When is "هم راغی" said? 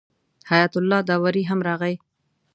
1.49-1.95